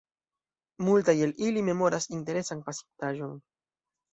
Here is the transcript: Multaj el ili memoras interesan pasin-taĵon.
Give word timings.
Multaj 0.87 1.15
el 1.27 1.35
ili 1.49 1.63
memoras 1.67 2.09
interesan 2.19 2.65
pasin-taĵon. 2.71 3.37